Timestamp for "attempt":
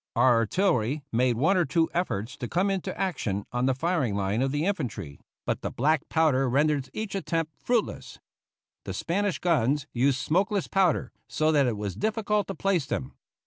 7.13-7.53